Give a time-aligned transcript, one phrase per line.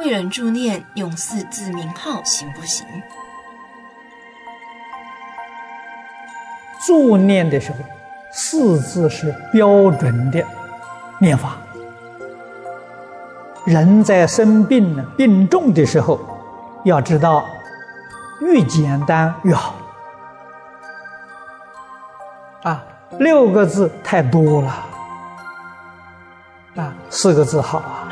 [0.00, 2.86] 为人助念用四字名号行不行？
[6.86, 7.76] 助念的时候，
[8.32, 10.42] 四字是标准的
[11.18, 11.58] 念法。
[13.66, 16.18] 人在生病呢，病重的时候，
[16.84, 17.44] 要知道
[18.40, 19.74] 越简单越好。
[22.62, 22.82] 啊，
[23.18, 24.86] 六个字太多了，
[26.76, 28.09] 啊，四个字好啊。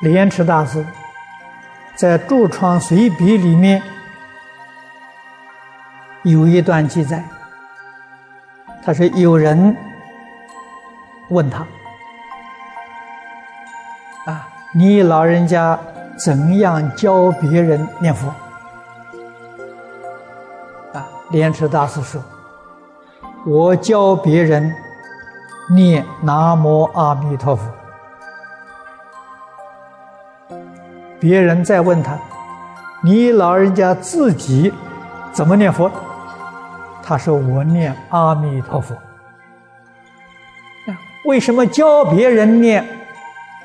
[0.00, 0.86] 莲池大师
[1.96, 3.82] 在《住窗随笔》里面
[6.22, 7.24] 有一段记载，
[8.84, 9.76] 他说有人
[11.30, 11.66] 问他。
[14.26, 15.76] 啊，你老人家
[16.16, 18.28] 怎样教别人念佛？
[20.92, 22.22] 啊，莲池大师说
[23.44, 24.72] ：“我教别人
[25.70, 27.68] 念南无阿弥陀佛。”
[31.20, 32.18] 别人再问他
[33.02, 34.72] ：“你老人家自己
[35.32, 35.90] 怎么念佛？”
[37.02, 38.96] 他说：“我念阿弥陀佛。”
[41.24, 42.84] 为什么教别人念？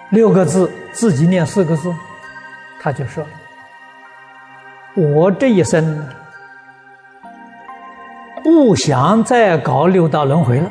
[0.10, 1.94] 六个字，自己念四个字，
[2.82, 3.24] 他就说
[4.96, 6.06] ：“我这一生
[8.44, 10.70] 不想再搞六道轮回了，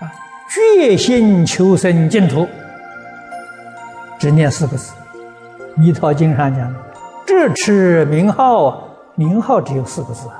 [0.00, 0.12] 啊，
[0.50, 2.46] 决心求生净土，
[4.18, 4.92] 只念四个字。”
[5.80, 6.74] 《弥陀经》上讲
[7.24, 10.34] ：“智持名号，名号只有四个字啊。”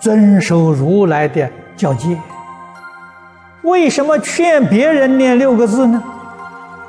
[0.00, 2.16] 遵守如来的教诫，
[3.62, 6.02] 为什么劝别人念六个字呢？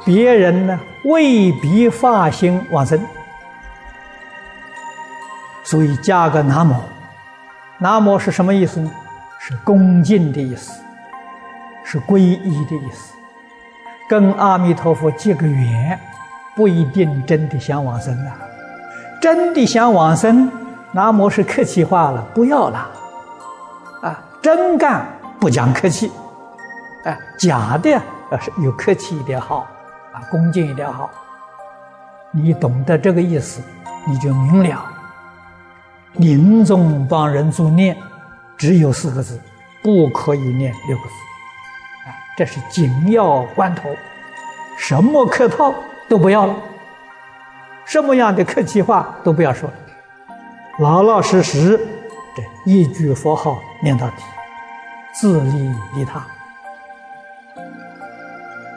[0.05, 3.02] 别人呢未必发心往生，
[5.64, 6.75] 所以加个南无。
[7.80, 8.92] 南无是什么意思呢？
[9.39, 10.80] 是恭敬的意思，
[11.89, 13.13] 是皈依的意思，
[14.09, 15.97] 跟阿弥陀佛结个缘，
[16.53, 18.36] 不一定真的想往生啊。
[19.21, 20.52] 真的想往生，
[20.92, 22.89] 南无是客气话了，不要了。
[24.02, 25.08] 啊，真干
[25.39, 26.11] 不讲客气，
[27.05, 27.89] 哎，假的
[28.31, 29.65] 要是有客气一点好，
[30.11, 31.09] 啊，恭敬一点好。
[32.31, 33.61] 你懂得这个意思，
[34.05, 34.86] 你就明了。
[36.15, 37.95] 临终帮人助念，
[38.58, 39.39] 只有四个字，
[39.81, 41.14] 不可以念六个字。
[42.37, 43.89] 这是紧要关头，
[44.77, 45.73] 什么客套
[46.08, 46.55] 都不要了，
[47.83, 49.75] 什么样的客气话都不要说了，
[50.77, 51.80] 老老实实。
[52.36, 54.23] 这一句佛号念到底，
[55.20, 56.23] 自利利他。